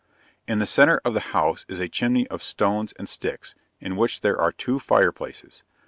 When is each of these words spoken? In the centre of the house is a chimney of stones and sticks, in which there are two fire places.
In 0.47 0.57
the 0.57 0.65
centre 0.65 0.99
of 1.05 1.13
the 1.13 1.19
house 1.29 1.63
is 1.69 1.79
a 1.79 1.87
chimney 1.87 2.25
of 2.29 2.41
stones 2.41 2.91
and 2.97 3.07
sticks, 3.07 3.53
in 3.79 3.95
which 3.95 4.21
there 4.21 4.41
are 4.41 4.51
two 4.51 4.79
fire 4.79 5.11
places. 5.11 5.61